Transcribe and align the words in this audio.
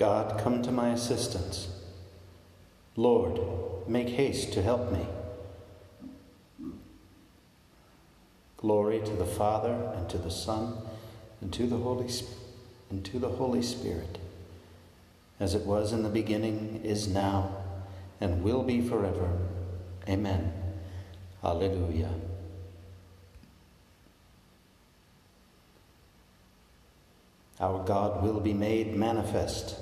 God, 0.00 0.40
come 0.40 0.62
to 0.62 0.72
my 0.72 0.88
assistance. 0.92 1.68
Lord, 2.96 3.38
make 3.86 4.08
haste 4.08 4.50
to 4.54 4.62
help 4.62 4.90
me. 4.90 5.06
Glory 8.56 9.00
to 9.00 9.10
the 9.10 9.26
Father, 9.26 9.92
and 9.94 10.08
to 10.08 10.16
the 10.16 10.30
Son, 10.30 10.78
and 11.42 11.52
to 11.52 11.66
the 11.66 11.76
Holy, 11.76 12.08
and 12.88 13.04
to 13.04 13.18
the 13.18 13.28
Holy 13.28 13.60
Spirit, 13.60 14.16
as 15.38 15.54
it 15.54 15.66
was 15.66 15.92
in 15.92 16.02
the 16.02 16.08
beginning, 16.08 16.80
is 16.82 17.06
now, 17.06 17.54
and 18.22 18.42
will 18.42 18.62
be 18.62 18.80
forever. 18.80 19.36
Amen. 20.08 20.50
Alleluia. 21.44 22.08
Our 27.60 27.84
God 27.84 28.22
will 28.22 28.40
be 28.40 28.54
made 28.54 28.96
manifest. 28.96 29.76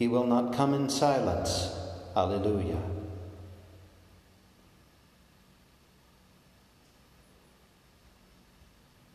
He 0.00 0.08
will 0.08 0.24
not 0.24 0.54
come 0.54 0.72
in 0.72 0.88
silence. 0.88 1.76
Alleluia. 2.16 2.78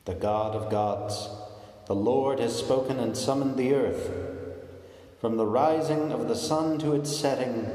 The 0.06 0.14
God 0.14 0.56
of 0.56 0.70
gods, 0.70 1.28
the 1.88 1.96
Lord 1.96 2.40
has 2.40 2.56
spoken 2.56 3.00
and 3.00 3.18
summoned 3.18 3.58
the 3.58 3.74
earth. 3.74 4.12
From 5.20 5.38
the 5.38 5.48
rising 5.48 6.12
of 6.12 6.28
the 6.28 6.36
sun 6.36 6.78
to 6.78 6.94
its 6.94 7.18
setting, 7.18 7.68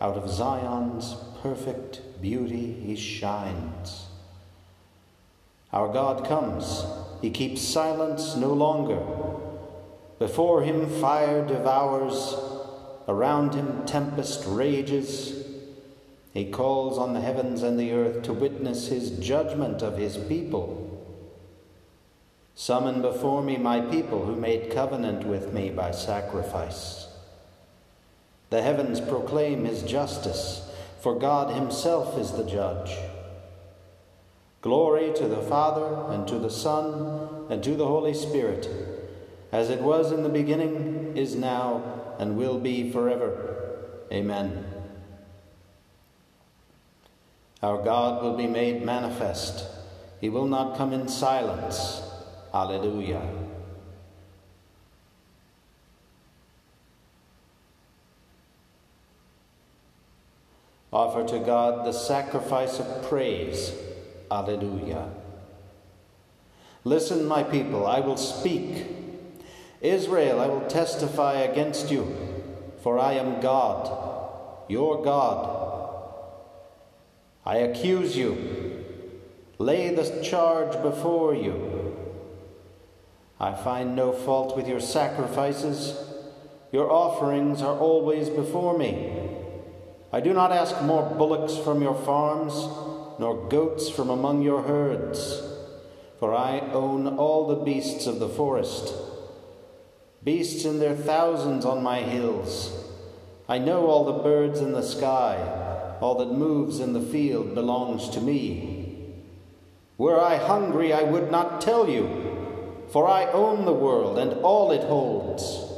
out 0.00 0.16
of 0.16 0.28
Zion's 0.28 1.14
perfect 1.42 2.20
beauty 2.20 2.72
he 2.72 2.96
shines. 2.96 4.06
Our 5.72 5.92
God 5.92 6.26
comes, 6.26 6.84
he 7.20 7.30
keeps 7.30 7.62
silence 7.62 8.34
no 8.34 8.52
longer. 8.52 9.00
Before 10.22 10.62
him 10.62 10.88
fire 11.00 11.44
devours, 11.44 12.36
around 13.08 13.54
him 13.54 13.84
tempest 13.84 14.44
rages. 14.46 15.44
He 16.32 16.44
calls 16.44 16.96
on 16.96 17.12
the 17.12 17.20
heavens 17.20 17.64
and 17.64 17.76
the 17.76 17.90
earth 17.90 18.22
to 18.22 18.32
witness 18.32 18.86
his 18.86 19.18
judgment 19.18 19.82
of 19.82 19.98
his 19.98 20.16
people. 20.16 20.78
Summon 22.54 23.02
before 23.02 23.42
me 23.42 23.56
my 23.56 23.80
people 23.80 24.24
who 24.24 24.36
made 24.36 24.70
covenant 24.70 25.26
with 25.26 25.52
me 25.52 25.70
by 25.70 25.90
sacrifice. 25.90 27.08
The 28.50 28.62
heavens 28.62 29.00
proclaim 29.00 29.64
his 29.64 29.82
justice, 29.82 30.70
for 31.00 31.18
God 31.18 31.52
himself 31.52 32.16
is 32.16 32.30
the 32.30 32.44
judge. 32.44 32.96
Glory 34.60 35.12
to 35.14 35.26
the 35.26 35.42
Father, 35.42 36.14
and 36.14 36.28
to 36.28 36.38
the 36.38 36.48
Son, 36.48 37.48
and 37.50 37.60
to 37.64 37.74
the 37.74 37.88
Holy 37.88 38.14
Spirit 38.14 38.91
as 39.52 39.68
it 39.68 39.80
was 39.80 40.10
in 40.10 40.22
the 40.22 40.30
beginning, 40.30 41.14
is 41.14 41.36
now, 41.36 42.14
and 42.18 42.38
will 42.38 42.58
be 42.58 42.90
forever. 42.90 44.06
Amen. 44.10 44.64
Our 47.62 47.82
God 47.82 48.22
will 48.22 48.36
be 48.36 48.46
made 48.46 48.82
manifest. 48.82 49.66
He 50.20 50.30
will 50.30 50.46
not 50.46 50.76
come 50.76 50.92
in 50.94 51.06
silence. 51.06 52.02
Alleluia. 52.54 53.22
Offer 60.92 61.24
to 61.28 61.38
God 61.38 61.86
the 61.86 61.92
sacrifice 61.92 62.78
of 62.78 63.08
praise. 63.08 63.72
Alleluia. 64.30 65.10
Listen, 66.84 67.26
my 67.26 67.42
people, 67.42 67.86
I 67.86 68.00
will 68.00 68.16
speak. 68.16 69.01
Israel, 69.82 70.40
I 70.40 70.46
will 70.46 70.68
testify 70.68 71.40
against 71.40 71.90
you, 71.90 72.06
for 72.82 73.00
I 73.00 73.14
am 73.14 73.40
God, 73.40 73.90
your 74.68 75.02
God. 75.02 75.58
I 77.44 77.56
accuse 77.56 78.16
you, 78.16 78.84
lay 79.58 79.92
the 79.92 80.22
charge 80.22 80.80
before 80.82 81.34
you. 81.34 81.96
I 83.40 83.54
find 83.54 83.96
no 83.96 84.12
fault 84.12 84.56
with 84.56 84.68
your 84.68 84.78
sacrifices. 84.78 85.98
Your 86.70 86.88
offerings 86.88 87.60
are 87.60 87.76
always 87.76 88.30
before 88.30 88.78
me. 88.78 89.12
I 90.12 90.20
do 90.20 90.32
not 90.32 90.52
ask 90.52 90.80
more 90.82 91.02
bullocks 91.02 91.56
from 91.56 91.82
your 91.82 91.96
farms, 91.96 92.54
nor 93.18 93.48
goats 93.48 93.90
from 93.90 94.10
among 94.10 94.42
your 94.42 94.62
herds, 94.62 95.42
for 96.20 96.32
I 96.32 96.60
own 96.72 97.08
all 97.08 97.48
the 97.48 97.64
beasts 97.64 98.06
of 98.06 98.20
the 98.20 98.28
forest 98.28 98.94
beasts 100.24 100.64
in 100.64 100.78
their 100.78 100.94
thousands 100.94 101.64
on 101.64 101.82
my 101.82 102.00
hills. 102.00 102.72
I 103.48 103.58
know 103.58 103.86
all 103.86 104.04
the 104.04 104.22
birds 104.22 104.60
in 104.60 104.72
the 104.72 104.82
sky, 104.82 105.36
all 106.00 106.14
that 106.16 106.32
moves 106.32 106.78
in 106.80 106.92
the 106.92 107.00
field 107.00 107.54
belongs 107.54 108.08
to 108.10 108.20
me. 108.20 109.14
Were 109.98 110.20
I 110.20 110.36
hungry, 110.36 110.92
I 110.92 111.02
would 111.02 111.30
not 111.30 111.60
tell 111.60 111.88
you, 111.88 112.84
for 112.90 113.08
I 113.08 113.26
own 113.26 113.64
the 113.64 113.72
world 113.72 114.18
and 114.18 114.32
all 114.44 114.70
it 114.70 114.82
holds. 114.82 115.70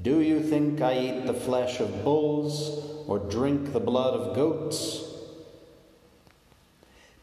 Do 0.00 0.20
you 0.20 0.42
think 0.42 0.80
I 0.80 0.98
eat 0.98 1.26
the 1.26 1.34
flesh 1.34 1.80
of 1.80 2.04
bulls 2.04 3.06
or 3.06 3.18
drink 3.18 3.72
the 3.72 3.80
blood 3.80 4.14
of 4.14 4.34
goats? 4.34 5.02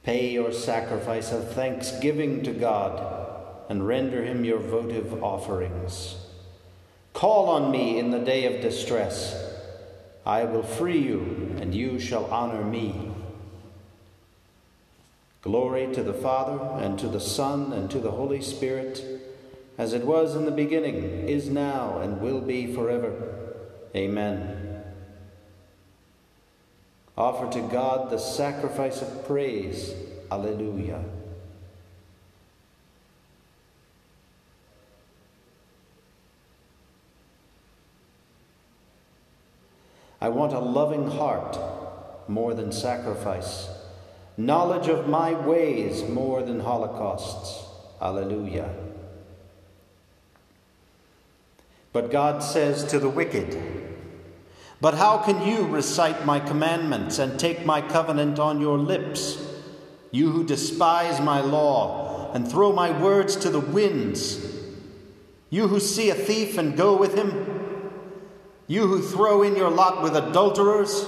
Pay 0.03 0.31
your 0.31 0.51
sacrifice 0.51 1.31
of 1.31 1.51
thanksgiving 1.51 2.43
to 2.43 2.51
God 2.51 3.20
and 3.71 3.87
render 3.87 4.21
him 4.21 4.43
your 4.43 4.59
votive 4.59 5.23
offerings. 5.23 6.17
Call 7.13 7.47
on 7.47 7.71
me 7.71 7.97
in 7.99 8.11
the 8.11 8.19
day 8.19 8.43
of 8.43 8.61
distress. 8.61 9.33
I 10.25 10.43
will 10.43 10.61
free 10.61 10.97
you, 10.97 11.55
and 11.61 11.73
you 11.73 11.97
shall 11.97 12.25
honor 12.25 12.65
me. 12.65 13.13
Glory 15.41 15.87
to 15.93 16.03
the 16.03 16.13
Father, 16.13 16.83
and 16.83 16.99
to 16.99 17.07
the 17.07 17.21
Son, 17.21 17.71
and 17.71 17.89
to 17.91 17.99
the 17.99 18.11
Holy 18.11 18.41
Spirit, 18.41 19.01
as 19.77 19.93
it 19.93 20.03
was 20.03 20.35
in 20.35 20.43
the 20.43 20.51
beginning, 20.51 21.29
is 21.29 21.47
now, 21.47 21.97
and 21.99 22.19
will 22.19 22.41
be 22.41 22.75
forever. 22.75 23.55
Amen. 23.95 24.83
Offer 27.17 27.49
to 27.53 27.61
God 27.69 28.09
the 28.09 28.19
sacrifice 28.19 29.01
of 29.01 29.25
praise. 29.25 29.93
Alleluia. 30.29 31.20
I 40.21 40.29
want 40.29 40.53
a 40.53 40.59
loving 40.59 41.09
heart 41.09 41.57
more 42.29 42.53
than 42.53 42.71
sacrifice, 42.71 43.67
knowledge 44.37 44.87
of 44.87 45.09
my 45.09 45.33
ways 45.33 46.07
more 46.07 46.43
than 46.43 46.59
holocausts. 46.59 47.67
Alleluia. 47.99 48.69
But 51.93 52.09
God 52.09 52.41
says 52.41 52.83
to 52.85 52.99
the 52.99 53.09
wicked, 53.09 53.61
But 54.79 54.95
how 54.95 55.19
can 55.19 55.45
you 55.45 55.67
recite 55.67 56.25
my 56.25 56.39
commandments 56.39 57.19
and 57.19 57.39
take 57.39 57.65
my 57.65 57.81
covenant 57.81 58.39
on 58.39 58.61
your 58.61 58.77
lips, 58.77 59.37
you 60.09 60.31
who 60.31 60.43
despise 60.43 61.19
my 61.19 61.41
law 61.41 62.31
and 62.33 62.49
throw 62.49 62.71
my 62.71 62.97
words 62.99 63.35
to 63.37 63.49
the 63.49 63.59
winds, 63.59 64.39
you 65.49 65.67
who 65.67 65.79
see 65.79 66.09
a 66.09 66.15
thief 66.15 66.57
and 66.57 66.77
go 66.77 66.95
with 66.95 67.13
him? 67.13 67.60
You 68.71 68.87
who 68.87 69.01
throw 69.01 69.43
in 69.43 69.57
your 69.57 69.69
lot 69.69 70.01
with 70.01 70.15
adulterers, 70.15 71.05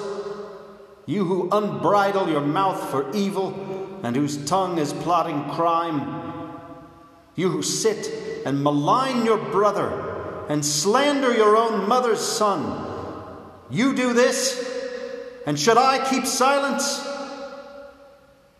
you 1.06 1.24
who 1.24 1.48
unbridle 1.50 2.28
your 2.28 2.42
mouth 2.42 2.90
for 2.92 3.10
evil 3.16 4.00
and 4.04 4.18
whose 4.18 4.36
tongue 4.44 4.80
is 4.80 4.92
plotting 4.92 5.50
crime, 5.52 6.60
you 7.38 7.48
who 7.50 7.62
sit 7.62 8.46
and 8.46 8.62
malign 8.62 9.24
your 9.24 9.38
brother 9.38 10.46
and 10.50 10.66
slander 10.66 11.34
your 11.34 11.56
own 11.56 11.88
mother's 11.88 12.20
son, 12.20 12.86
you 13.70 13.96
do 13.96 14.12
this, 14.12 14.62
and 15.48 15.58
should 15.58 15.78
I 15.78 16.06
keep 16.10 16.26
silence? 16.26 17.02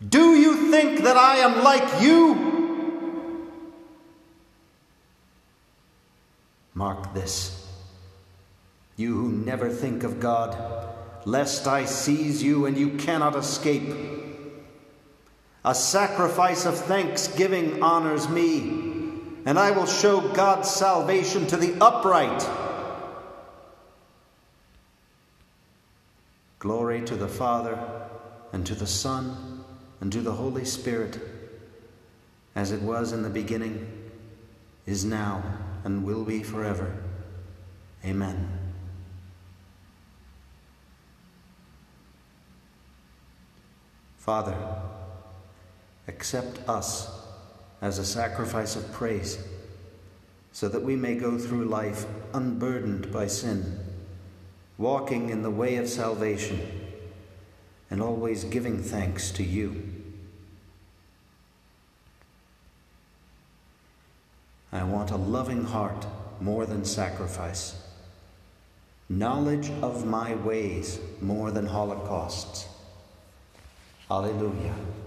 Do 0.08 0.34
you 0.34 0.70
think 0.70 1.02
that 1.02 1.18
I 1.18 1.40
am 1.40 1.62
like 1.62 2.00
you? 2.00 3.52
Mark 6.72 7.12
this 7.12 7.63
you 8.96 9.14
who 9.14 9.32
never 9.32 9.68
think 9.68 10.04
of 10.04 10.20
God, 10.20 10.56
lest 11.24 11.66
I 11.66 11.84
seize 11.84 12.42
you 12.42 12.66
and 12.66 12.76
you 12.76 12.90
cannot 12.96 13.34
escape. 13.34 13.94
A 15.64 15.74
sacrifice 15.74 16.66
of 16.66 16.76
thanksgiving 16.76 17.82
honors 17.82 18.28
me, 18.28 18.60
and 19.46 19.58
I 19.58 19.70
will 19.70 19.86
show 19.86 20.20
God's 20.34 20.70
salvation 20.70 21.46
to 21.48 21.56
the 21.56 21.74
upright. 21.80 22.48
Glory 26.58 27.02
to 27.02 27.16
the 27.16 27.28
Father, 27.28 27.78
and 28.52 28.64
to 28.66 28.74
the 28.74 28.86
Son, 28.86 29.64
and 30.00 30.12
to 30.12 30.20
the 30.20 30.32
Holy 30.32 30.64
Spirit, 30.64 31.18
as 32.54 32.70
it 32.70 32.82
was 32.82 33.12
in 33.12 33.22
the 33.22 33.30
beginning, 33.30 33.86
is 34.86 35.04
now, 35.04 35.42
and 35.82 36.04
will 36.04 36.24
be 36.24 36.42
forever. 36.42 36.94
Amen. 38.04 38.63
Father, 44.24 44.56
accept 46.08 46.66
us 46.66 47.10
as 47.82 47.98
a 47.98 48.06
sacrifice 48.06 48.74
of 48.74 48.90
praise 48.90 49.36
so 50.50 50.66
that 50.66 50.82
we 50.82 50.96
may 50.96 51.14
go 51.14 51.36
through 51.36 51.66
life 51.66 52.06
unburdened 52.32 53.12
by 53.12 53.26
sin, 53.26 53.80
walking 54.78 55.28
in 55.28 55.42
the 55.42 55.50
way 55.50 55.76
of 55.76 55.90
salvation, 55.90 56.58
and 57.90 58.00
always 58.00 58.44
giving 58.44 58.82
thanks 58.82 59.30
to 59.32 59.44
you. 59.44 59.92
I 64.72 64.84
want 64.84 65.10
a 65.10 65.16
loving 65.16 65.64
heart 65.64 66.06
more 66.40 66.64
than 66.64 66.86
sacrifice, 66.86 67.76
knowledge 69.06 69.68
of 69.82 70.06
my 70.06 70.34
ways 70.34 70.98
more 71.20 71.50
than 71.50 71.66
holocausts. 71.66 72.68
Alleluia. 74.08 75.03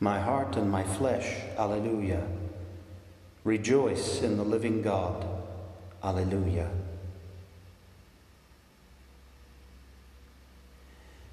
My 0.00 0.20
heart 0.20 0.56
and 0.56 0.70
my 0.70 0.84
flesh, 0.84 1.36
Alleluia. 1.56 2.22
Rejoice 3.42 4.22
in 4.22 4.36
the 4.36 4.44
living 4.44 4.80
God, 4.80 5.26
Alleluia. 6.04 6.70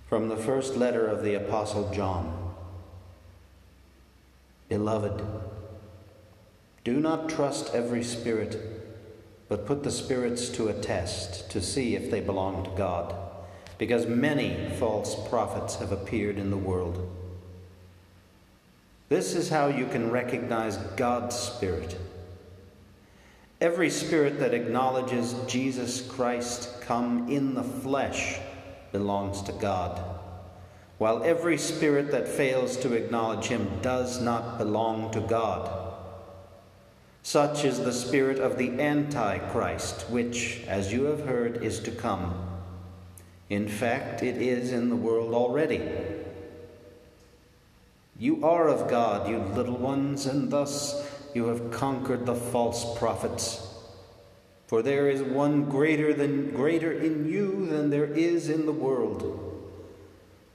From 0.09 0.29
the 0.29 0.37
first 0.37 0.75
letter 0.77 1.05
of 1.05 1.23
the 1.23 1.35
Apostle 1.35 1.91
John 1.93 2.53
Beloved, 4.67 5.23
do 6.83 6.99
not 6.99 7.29
trust 7.29 7.75
every 7.75 8.03
spirit, 8.03 8.59
but 9.47 9.67
put 9.67 9.83
the 9.83 9.91
spirits 9.91 10.49
to 10.49 10.69
a 10.69 10.73
test 10.73 11.51
to 11.51 11.61
see 11.61 11.95
if 11.95 12.09
they 12.09 12.19
belong 12.19 12.63
to 12.63 12.71
God, 12.71 13.13
because 13.77 14.07
many 14.07 14.69
false 14.79 15.15
prophets 15.29 15.75
have 15.75 15.91
appeared 15.91 16.39
in 16.39 16.49
the 16.49 16.57
world. 16.57 17.24
This 19.07 19.35
is 19.35 19.49
how 19.49 19.67
you 19.67 19.85
can 19.85 20.09
recognize 20.09 20.77
God's 20.95 21.35
Spirit. 21.35 21.95
Every 23.61 23.89
spirit 23.89 24.39
that 24.39 24.53
acknowledges 24.53 25.35
Jesus 25.47 26.01
Christ 26.01 26.81
come 26.81 27.29
in 27.29 27.53
the 27.53 27.63
flesh 27.63 28.39
belongs 28.91 29.41
to 29.43 29.51
God, 29.53 30.01
while 30.97 31.23
every 31.23 31.57
spirit 31.57 32.11
that 32.11 32.27
fails 32.27 32.77
to 32.77 32.93
acknowledge 32.93 33.45
him 33.45 33.69
does 33.81 34.21
not 34.21 34.57
belong 34.57 35.11
to 35.11 35.21
God. 35.21 35.93
Such 37.21 37.63
is 37.63 37.79
the 37.79 37.93
spirit 37.93 38.39
of 38.39 38.57
the 38.57 38.79
Antichrist, 38.79 40.09
which, 40.09 40.63
as 40.67 40.91
you 40.91 41.05
have 41.05 41.25
heard, 41.25 41.63
is 41.63 41.79
to 41.81 41.91
come. 41.91 42.33
In 43.49 43.67
fact, 43.67 44.23
it 44.23 44.41
is 44.41 44.71
in 44.71 44.89
the 44.89 44.95
world 44.95 45.33
already. 45.33 45.81
You 48.17 48.45
are 48.45 48.69
of 48.69 48.89
God, 48.89 49.29
you 49.29 49.39
little 49.39 49.77
ones, 49.77 50.25
and 50.25 50.49
thus 50.49 51.05
you 51.33 51.47
have 51.47 51.71
conquered 51.71 52.25
the 52.25 52.35
false 52.35 52.97
prophets. 52.97 53.67
For 54.67 54.81
there 54.81 55.09
is 55.09 55.21
one 55.21 55.65
greater 55.65 56.13
than 56.13 56.51
greater 56.51 56.91
in 56.91 57.29
you 57.29 57.67
than 57.67 57.89
there 57.89 58.05
is 58.05 58.49
in 58.49 58.65
the 58.65 58.71
world. 58.71 59.41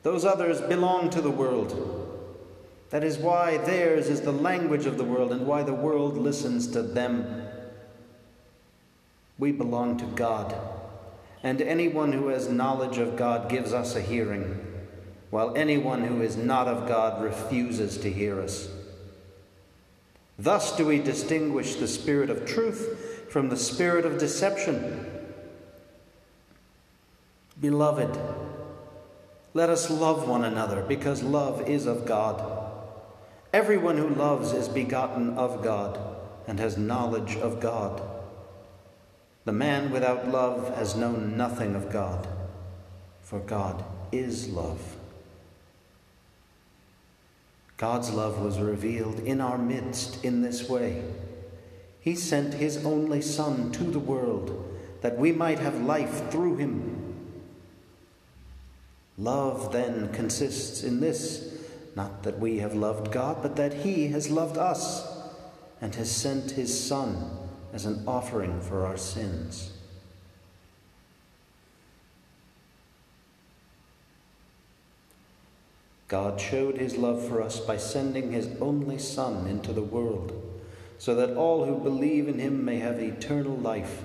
Those 0.03 0.25
others 0.25 0.61
belong 0.63 1.11
to 1.11 1.21
the 1.21 1.31
world. 1.31 2.07
That 2.89 3.05
is 3.05 3.19
why 3.19 3.59
theirs 3.59 4.09
is 4.09 4.23
the 4.23 4.33
language 4.33 4.87
of 4.87 4.97
the 4.97 5.05
world 5.05 5.31
and 5.31 5.47
why 5.47 5.63
the 5.63 5.75
world 5.75 6.17
listens 6.17 6.67
to 6.69 6.83
them. 6.83 7.47
We 9.39 9.53
belong 9.53 9.99
to 9.99 10.07
God, 10.07 10.55
and 11.43 11.61
anyone 11.61 12.13
who 12.13 12.29
has 12.29 12.49
knowledge 12.49 12.99
of 12.99 13.17
God 13.17 13.49
gives 13.51 13.73
us 13.73 13.95
a 13.95 14.01
hearing 14.01 14.70
while 15.31 15.57
anyone 15.57 16.05
who 16.05 16.23
is 16.23 16.37
not 16.37 16.69
of 16.69 16.89
God 16.89 17.23
refuses 17.23 17.97
to 17.99 18.13
hear 18.13 18.41
us. 18.41 18.69
Thus 20.39 20.77
do 20.77 20.87
we 20.87 20.99
distinguish 20.99 21.77
the 21.77 21.87
spirit 21.87 22.31
of 22.31 22.47
truth 22.47 23.27
from 23.31 23.49
the 23.49 23.57
spirit 23.57 24.05
of 24.05 24.19
deception. 24.19 25.07
Beloved, 27.61 28.19
let 29.53 29.69
us 29.69 29.91
love 29.91 30.29
one 30.29 30.45
another 30.45 30.83
because 30.83 31.23
love 31.23 31.69
is 31.69 31.87
of 31.87 32.07
God. 32.07 32.73
Everyone 33.53 33.99
who 33.99 34.09
loves 34.09 34.53
is 34.53 34.69
begotten 34.69 35.37
of 35.37 35.63
God 35.63 35.99
and 36.47 36.59
has 36.59 36.79
knowledge 36.79 37.37
of 37.37 37.61
God. 37.61 38.01
The 39.45 39.53
man 39.53 39.91
without 39.91 40.29
love 40.29 40.75
has 40.77 40.97
known 40.97 41.37
nothing 41.37 41.75
of 41.75 41.91
God, 41.93 42.29
for 43.21 43.41
God 43.41 43.85
is 44.13 44.49
love. 44.49 44.97
God's 47.81 48.11
love 48.11 48.43
was 48.43 48.61
revealed 48.61 49.21
in 49.21 49.41
our 49.41 49.57
midst 49.57 50.23
in 50.23 50.43
this 50.43 50.69
way. 50.69 51.03
He 51.99 52.15
sent 52.15 52.53
His 52.53 52.85
only 52.85 53.23
Son 53.23 53.73
to 53.73 53.85
the 53.85 53.99
world 53.99 54.79
that 55.01 55.17
we 55.17 55.33
might 55.33 55.59
have 55.61 55.81
life 55.81 56.31
through 56.31 56.57
Him. 56.57 57.17
Love 59.17 59.73
then 59.73 60.13
consists 60.13 60.83
in 60.83 61.01
this 61.01 61.57
not 61.97 62.23
that 62.25 62.39
we 62.39 62.59
have 62.59 62.75
loved 62.75 63.11
God, 63.11 63.39
but 63.41 63.57
that 63.57 63.73
He 63.73 64.09
has 64.09 64.31
loved 64.31 64.59
us 64.59 65.11
and 65.81 65.95
has 65.95 66.15
sent 66.15 66.51
His 66.51 66.87
Son 66.87 67.31
as 67.73 67.87
an 67.87 68.05
offering 68.07 68.61
for 68.61 68.85
our 68.85 68.99
sins. 68.99 69.73
God 76.11 76.41
showed 76.41 76.77
his 76.77 76.97
love 76.97 77.25
for 77.29 77.41
us 77.41 77.61
by 77.61 77.77
sending 77.77 78.33
his 78.33 78.49
only 78.61 78.99
Son 78.99 79.47
into 79.47 79.73
the 79.73 79.81
world, 79.81 80.33
so 80.99 81.15
that 81.15 81.37
all 81.37 81.65
who 81.65 81.79
believe 81.79 82.27
in 82.27 82.41
him 82.41 82.65
may 82.65 82.81
have 82.81 82.99
eternal 82.99 83.57
life. 83.57 84.03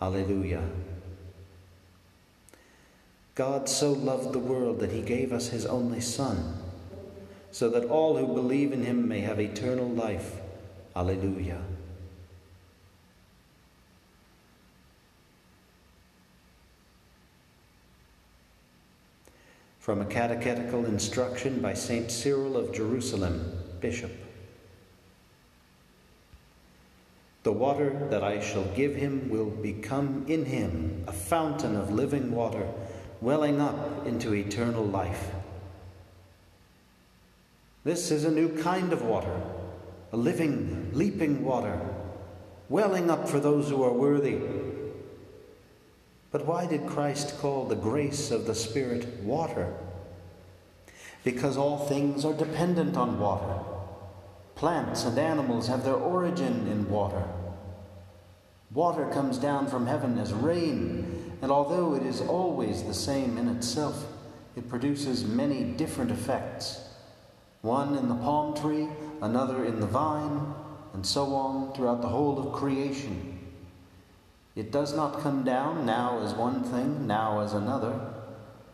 Alleluia. 0.00 0.62
God 3.34 3.68
so 3.68 3.90
loved 3.90 4.32
the 4.32 4.38
world 4.38 4.78
that 4.78 4.92
he 4.92 5.02
gave 5.02 5.32
us 5.32 5.48
his 5.48 5.66
only 5.66 6.00
Son, 6.00 6.54
so 7.50 7.68
that 7.68 7.86
all 7.86 8.16
who 8.16 8.32
believe 8.32 8.72
in 8.72 8.84
him 8.84 9.08
may 9.08 9.18
have 9.18 9.40
eternal 9.40 9.88
life. 9.88 10.36
Alleluia. 10.94 11.58
From 19.84 20.00
a 20.00 20.06
catechetical 20.06 20.86
instruction 20.86 21.60
by 21.60 21.74
St. 21.74 22.10
Cyril 22.10 22.56
of 22.56 22.72
Jerusalem, 22.72 23.52
Bishop. 23.80 24.10
The 27.42 27.52
water 27.52 28.08
that 28.08 28.24
I 28.24 28.40
shall 28.40 28.64
give 28.74 28.94
him 28.94 29.28
will 29.28 29.50
become 29.50 30.24
in 30.26 30.46
him 30.46 31.04
a 31.06 31.12
fountain 31.12 31.76
of 31.76 31.92
living 31.92 32.32
water, 32.32 32.66
welling 33.20 33.60
up 33.60 34.06
into 34.06 34.32
eternal 34.32 34.86
life. 34.86 35.32
This 37.84 38.10
is 38.10 38.24
a 38.24 38.30
new 38.30 38.56
kind 38.62 38.90
of 38.90 39.02
water, 39.02 39.38
a 40.12 40.16
living, 40.16 40.92
leaping 40.94 41.44
water, 41.44 41.78
welling 42.70 43.10
up 43.10 43.28
for 43.28 43.38
those 43.38 43.68
who 43.68 43.82
are 43.82 43.92
worthy 43.92 44.38
but 46.34 46.46
why 46.46 46.66
did 46.66 46.84
Christ 46.84 47.38
call 47.38 47.64
the 47.64 47.76
grace 47.76 48.32
of 48.32 48.44
the 48.44 48.56
Spirit 48.56 49.06
water? 49.20 49.72
Because 51.22 51.56
all 51.56 51.78
things 51.78 52.24
are 52.24 52.32
dependent 52.32 52.96
on 52.96 53.20
water. 53.20 53.62
Plants 54.56 55.04
and 55.04 55.16
animals 55.16 55.68
have 55.68 55.84
their 55.84 55.94
origin 55.94 56.66
in 56.66 56.90
water. 56.90 57.22
Water 58.72 59.08
comes 59.12 59.38
down 59.38 59.68
from 59.68 59.86
heaven 59.86 60.18
as 60.18 60.32
rain, 60.32 61.36
and 61.40 61.52
although 61.52 61.94
it 61.94 62.02
is 62.02 62.20
always 62.20 62.82
the 62.82 62.94
same 62.94 63.38
in 63.38 63.46
itself, 63.46 64.04
it 64.56 64.68
produces 64.68 65.24
many 65.24 65.62
different 65.62 66.10
effects. 66.10 66.80
One 67.62 67.96
in 67.96 68.08
the 68.08 68.16
palm 68.16 68.56
tree, 68.56 68.88
another 69.22 69.64
in 69.64 69.78
the 69.78 69.86
vine, 69.86 70.52
and 70.94 71.06
so 71.06 71.32
on 71.36 71.72
throughout 71.74 72.02
the 72.02 72.08
whole 72.08 72.44
of 72.44 72.52
creation. 72.52 73.33
It 74.56 74.70
does 74.70 74.94
not 74.94 75.20
come 75.20 75.42
down 75.42 75.84
now 75.84 76.20
as 76.20 76.34
one 76.34 76.62
thing, 76.62 77.06
now 77.06 77.40
as 77.40 77.54
another, 77.54 77.98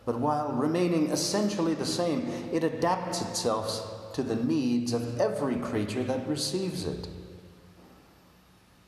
but 0.05 0.19
while 0.19 0.51
remaining 0.51 1.09
essentially 1.09 1.73
the 1.73 1.85
same, 1.85 2.27
it 2.51 2.63
adapts 2.63 3.21
itself 3.21 4.13
to 4.13 4.23
the 4.23 4.35
needs 4.35 4.93
of 4.93 5.19
every 5.19 5.55
creature 5.55 6.03
that 6.03 6.27
receives 6.27 6.85
it. 6.85 7.07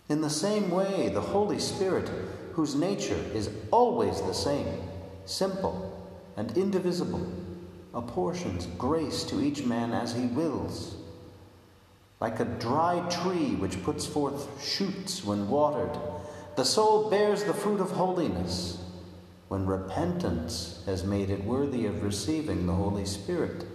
In 0.10 0.22
the 0.22 0.30
same 0.30 0.70
way, 0.70 1.10
the 1.10 1.22
Holy 1.22 1.60
Spirit, 1.60 2.10
whose 2.54 2.76
nature 2.76 3.20
is 3.34 3.50
always 3.72 4.22
the 4.22 4.34
same, 4.34 4.68
simple 5.26 5.90
and 6.36 6.56
indivisible, 6.58 7.26
apportions 7.94 8.68
grace 8.78 9.24
to 9.24 9.42
each 9.42 9.64
man 9.64 9.94
as 9.94 10.14
he 10.14 10.26
wills. 10.26 10.96
Like 12.20 12.40
a 12.40 12.46
dry 12.46 13.08
tree 13.10 13.56
which 13.56 13.84
puts 13.84 14.06
forth 14.06 14.64
shoots 14.64 15.24
when 15.24 15.50
watered, 15.50 15.98
the 16.56 16.66
soul 16.66 17.10
bears 17.10 17.44
the 17.44 17.54
fruit 17.54 17.80
of 17.80 17.92
holiness 17.92 18.78
when 19.48 19.66
repentance 19.66 20.82
has 20.86 21.04
made 21.04 21.30
it 21.30 21.44
worthy 21.44 21.86
of 21.86 22.04
receiving 22.04 22.66
the 22.66 22.74
Holy 22.74 23.06
Spirit. 23.06 23.66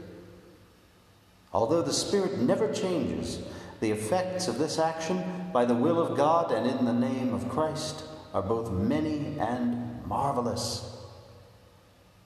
Although 1.53 1.83
the 1.83 1.93
Spirit 1.93 2.39
never 2.39 2.73
changes, 2.73 3.41
the 3.81 3.91
effects 3.91 4.49
of 4.49 4.59
this 4.59 4.79
action, 4.79 5.51
by 5.53 5.65
the 5.65 5.75
will 5.75 6.01
of 6.01 6.17
God 6.17 6.53
and 6.53 6.67
in 6.67 6.85
the 6.85 6.93
name 6.93 7.33
of 7.33 7.49
Christ, 7.49 8.03
are 8.35 8.43
both 8.43 8.71
many 8.71 9.39
and 9.39 10.05
marvelous. 10.07 10.97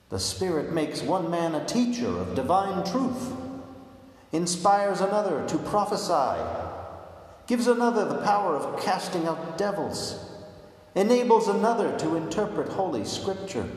The 0.09 0.19
Spirit 0.19 0.71
makes 0.73 1.01
one 1.01 1.29
man 1.31 1.55
a 1.55 1.65
teacher 1.65 2.07
of 2.07 2.35
divine 2.35 2.83
truth, 2.85 3.33
inspires 4.31 4.99
another 4.99 5.47
to 5.47 5.57
prophesy, 5.59 6.41
gives 7.47 7.67
another 7.67 8.05
the 8.05 8.23
power 8.23 8.55
of 8.55 8.81
casting 8.81 9.27
out 9.27 9.57
devils, 9.57 10.32
enables 10.95 11.47
another 11.47 11.97
to 11.99 12.15
interpret 12.15 12.69
Holy 12.69 13.05
Scripture. 13.05 13.67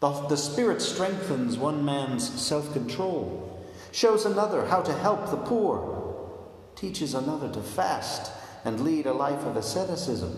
The, 0.00 0.10
the 0.28 0.36
Spirit 0.36 0.82
strengthens 0.82 1.56
one 1.56 1.84
man's 1.84 2.28
self 2.40 2.72
control, 2.72 3.64
shows 3.92 4.24
another 4.26 4.66
how 4.66 4.82
to 4.82 4.92
help 4.92 5.30
the 5.30 5.36
poor, 5.36 6.34
teaches 6.74 7.14
another 7.14 7.52
to 7.52 7.60
fast 7.62 8.32
and 8.64 8.80
lead 8.80 9.06
a 9.06 9.12
life 9.12 9.44
of 9.44 9.56
asceticism, 9.56 10.36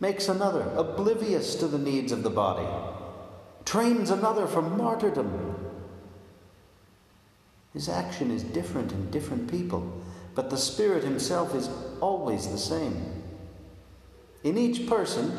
makes 0.00 0.28
another 0.28 0.70
oblivious 0.76 1.54
to 1.56 1.66
the 1.66 1.78
needs 1.78 2.12
of 2.12 2.22
the 2.22 2.30
body 2.30 2.66
trains 3.64 4.10
another 4.10 4.46
for 4.46 4.62
martyrdom. 4.62 5.56
His 7.72 7.88
action 7.88 8.30
is 8.30 8.42
different 8.42 8.92
in 8.92 9.10
different 9.10 9.50
people, 9.50 10.00
but 10.34 10.50
the 10.50 10.56
Spirit 10.56 11.02
Himself 11.02 11.54
is 11.54 11.68
always 12.00 12.48
the 12.48 12.58
same. 12.58 13.23
In 14.44 14.56
each 14.56 14.86
person, 14.86 15.32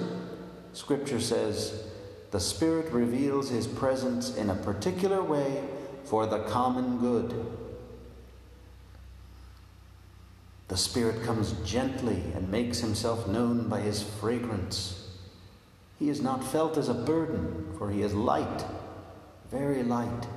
Scripture 0.74 1.22
says, 1.22 1.84
the 2.32 2.40
Spirit 2.40 2.92
reveals 2.92 3.50
His 3.50 3.68
presence 3.68 4.36
in 4.36 4.50
a 4.50 4.56
particular 4.56 5.24
way 5.24 5.64
for 6.04 6.26
the 6.26 6.40
common 6.40 6.98
good. 6.98 7.46
The 10.68 10.76
Spirit 10.76 11.24
comes 11.24 11.54
gently 11.64 12.22
and 12.36 12.50
makes 12.50 12.80
Himself 12.80 13.28
known 13.28 13.70
by 13.70 13.80
His 13.80 14.04
fragrance. 14.04 15.06
He 16.00 16.10
is 16.10 16.22
not 16.22 16.44
felt 16.44 16.78
as 16.78 16.90
a 16.90 16.94
burden, 16.94 17.74
for 17.78 17.90
he 17.90 18.02
is 18.02 18.14
light, 18.14 18.66
very 19.50 19.84
light. 19.84 20.28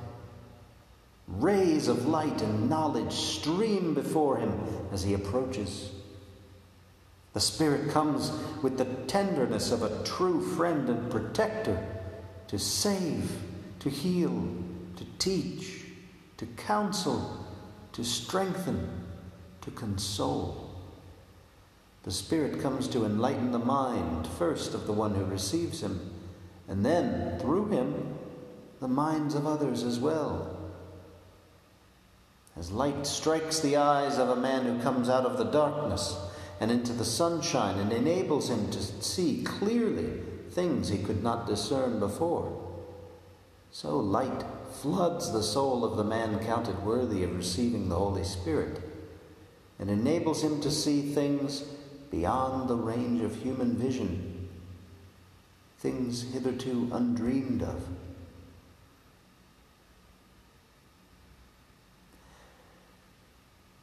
Rays 1.27 1.87
of 1.87 2.07
light 2.07 2.41
and 2.41 2.69
knowledge 2.69 3.11
stream 3.11 3.93
before 3.93 4.37
him 4.37 4.53
as 4.91 5.03
he 5.03 5.13
approaches. 5.13 5.91
The 7.33 7.39
Spirit 7.39 7.91
comes 7.91 8.31
with 8.63 8.77
the 8.77 8.85
tenderness 8.85 9.71
of 9.71 9.83
a 9.83 10.03
true 10.03 10.41
friend 10.55 10.89
and 10.89 11.11
protector 11.11 11.87
to 12.47 12.57
save, 12.57 13.31
to 13.79 13.89
heal, 13.89 14.47
to 14.95 15.05
teach, 15.19 15.85
to 16.37 16.45
counsel, 16.45 17.45
to 17.93 18.03
strengthen, 18.03 19.05
to 19.61 19.71
console. 19.71 20.75
The 22.03 22.11
Spirit 22.11 22.61
comes 22.61 22.87
to 22.89 23.05
enlighten 23.05 23.51
the 23.51 23.59
mind, 23.59 24.25
first 24.25 24.73
of 24.73 24.87
the 24.87 24.93
one 24.93 25.13
who 25.13 25.25
receives 25.25 25.81
him, 25.81 26.11
and 26.67 26.83
then, 26.83 27.37
through 27.39 27.67
him, 27.67 28.17
the 28.79 28.87
minds 28.87 29.35
of 29.35 29.45
others 29.45 29.83
as 29.83 29.99
well. 29.99 30.57
As 32.57 32.71
light 32.71 33.05
strikes 33.05 33.59
the 33.59 33.77
eyes 33.77 34.17
of 34.17 34.29
a 34.29 34.35
man 34.35 34.65
who 34.65 34.81
comes 34.81 35.09
out 35.09 35.25
of 35.25 35.37
the 35.37 35.45
darkness 35.45 36.17
and 36.59 36.71
into 36.71 36.93
the 36.93 37.05
sunshine 37.05 37.79
and 37.79 37.91
enables 37.91 38.49
him 38.49 38.69
to 38.71 38.81
see 38.81 39.43
clearly 39.43 40.21
things 40.51 40.89
he 40.89 40.97
could 40.97 41.23
not 41.23 41.47
discern 41.47 41.99
before, 41.99 42.59
so 43.71 43.97
light 43.97 44.43
floods 44.71 45.31
the 45.31 45.43
soul 45.43 45.85
of 45.85 45.95
the 45.95 46.03
man 46.03 46.39
counted 46.45 46.83
worthy 46.83 47.23
of 47.23 47.35
receiving 47.35 47.87
the 47.87 47.95
Holy 47.95 48.23
Spirit 48.23 48.81
and 49.79 49.89
enables 49.89 50.43
him 50.43 50.59
to 50.61 50.69
see 50.69 51.01
things 51.01 51.61
beyond 52.11 52.69
the 52.69 52.75
range 52.75 53.21
of 53.21 53.35
human 53.35 53.75
vision, 53.75 54.49
things 55.77 56.33
hitherto 56.33 56.89
undreamed 56.91 57.61
of. 57.63 57.87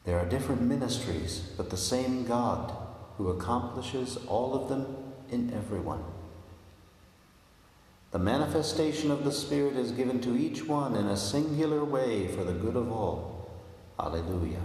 There 0.06 0.20
are 0.20 0.24
different 0.24 0.62
ministries, 0.62 1.40
but 1.56 1.68
the 1.68 1.76
same 1.76 2.24
God 2.24 2.72
who 3.18 3.28
accomplishes 3.28 4.16
all 4.28 4.54
of 4.54 4.68
them 4.68 4.86
in 5.30 5.52
everyone. 5.52 6.04
The 8.12 8.20
manifestation 8.20 9.10
of 9.10 9.24
the 9.24 9.32
Spirit 9.32 9.74
is 9.74 9.90
given 9.90 10.20
to 10.20 10.36
each 10.36 10.64
one 10.64 10.94
in 10.94 11.06
a 11.06 11.16
singular 11.16 11.84
way 11.84 12.28
for 12.28 12.44
the 12.44 12.52
good 12.52 12.76
of 12.76 12.90
all. 12.90 13.50
Alleluia. 13.98 14.62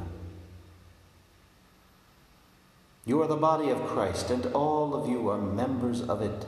You 3.06 3.20
are 3.24 3.28
the 3.28 3.36
body 3.36 3.72
of 3.72 3.88
Christ, 3.88 4.30
and 4.30 4.46
all 4.54 4.94
of 4.94 5.10
you 5.10 5.28
are 5.28 5.40
members 5.40 6.02
of 6.02 6.22
it. 6.22 6.46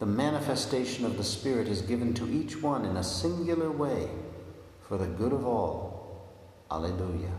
The 0.00 0.06
manifestation 0.06 1.04
of 1.04 1.16
the 1.16 1.24
Spirit 1.24 1.68
is 1.68 1.80
given 1.80 2.12
to 2.14 2.28
each 2.28 2.60
one 2.60 2.84
in 2.84 2.96
a 2.96 3.04
singular 3.04 3.70
way 3.70 4.08
for 4.82 4.98
the 4.98 5.06
good 5.06 5.32
of 5.32 5.46
all. 5.46 5.95
Alleluia. 6.70 7.32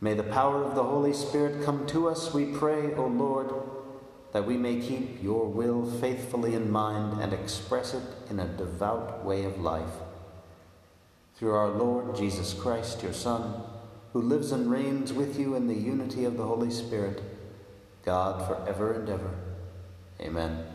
May 0.00 0.14
the 0.14 0.24
power 0.24 0.64
of 0.64 0.74
the 0.74 0.82
Holy 0.82 1.12
Spirit 1.12 1.64
come 1.64 1.86
to 1.86 2.08
us, 2.08 2.34
we 2.34 2.46
pray, 2.46 2.92
O 2.94 3.06
Lord, 3.06 3.52
that 4.32 4.44
we 4.44 4.56
may 4.56 4.80
keep 4.80 5.22
your 5.22 5.46
will 5.46 5.88
faithfully 5.88 6.54
in 6.54 6.72
mind 6.72 7.20
and 7.22 7.32
express 7.32 7.94
it 7.94 8.02
in 8.28 8.40
a 8.40 8.48
devout 8.48 9.24
way 9.24 9.44
of 9.44 9.60
life 9.60 9.94
through 11.36 11.54
our 11.54 11.70
Lord 11.70 12.16
Jesus 12.16 12.52
Christ, 12.52 13.02
your 13.02 13.12
Son, 13.12 13.62
who 14.12 14.20
lives 14.20 14.50
and 14.52 14.70
reigns 14.70 15.12
with 15.12 15.38
you 15.38 15.54
in 15.54 15.68
the 15.68 15.74
unity 15.74 16.24
of 16.24 16.36
the 16.36 16.46
Holy 16.46 16.70
Spirit, 16.70 17.22
God 18.04 18.46
for 18.46 18.68
ever 18.68 18.92
and 18.94 19.08
ever. 19.08 19.30
Amen. 20.20 20.71